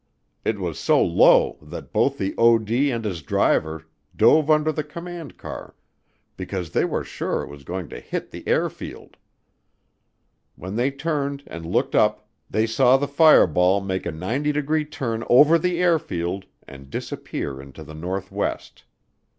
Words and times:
It 0.43 0.57
was 0.57 0.79
so 0.79 0.99
low 0.99 1.59
that 1.61 1.93
both 1.93 2.17
the 2.17 2.33
OD 2.35 2.71
and 2.71 3.05
his 3.05 3.21
driver 3.21 3.85
dove 4.15 4.49
under 4.49 4.71
the 4.71 4.83
command 4.83 5.37
car 5.37 5.75
because 6.35 6.71
they 6.71 6.83
were 6.83 7.03
sure 7.03 7.43
it 7.43 7.47
was 7.49 7.63
going 7.63 7.87
to 7.89 7.99
hit 7.99 8.31
the 8.31 8.47
airfield. 8.47 9.15
When 10.55 10.75
they 10.75 10.89
turned 10.89 11.43
and 11.45 11.67
looked 11.67 11.93
up 11.93 12.27
they 12.49 12.65
saw 12.65 12.97
the 12.97 13.07
fireball 13.07 13.79
make 13.79 14.07
a 14.07 14.11
90 14.11 14.51
degree 14.53 14.85
turn 14.85 15.23
over 15.29 15.59
the 15.59 15.77
airfield 15.79 16.45
and 16.67 16.89
disappear 16.89 17.61
into 17.61 17.83
the 17.83 17.93
northwest. 17.93 18.85